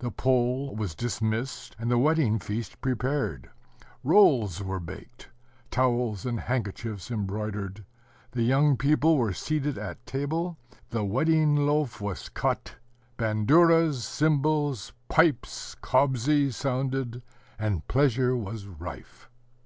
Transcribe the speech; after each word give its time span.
The 0.00 0.10
Pole 0.10 0.76
was 0.76 0.94
dismissed, 0.94 1.74
and 1.78 1.90
the 1.90 1.96
wedding 1.96 2.38
feast 2.38 2.78
prepared; 2.82 3.48
rolls 4.04 4.62
were 4.62 4.78
baked, 4.78 5.30
towels 5.70 6.26
and 6.26 6.38
handkerchiefs 6.38 7.10
embroidered; 7.10 7.86
the 8.32 8.42
young 8.42 8.76
people 8.76 9.16
were 9.16 9.32
seated 9.32 9.78
at 9.78 10.04
table; 10.04 10.58
the 10.90 11.02
wedding 11.02 11.56
loaf 11.56 11.98
was 11.98 12.28
cut; 12.28 12.76
banduras, 13.16 14.04
cymbals, 14.04 14.92
pipes, 15.08 15.74
kobzi, 15.80 16.50
sounded, 16.52 17.22
and 17.58 17.88
pleasure 17.88 18.36
was 18.36 18.66
rife 18.66 19.30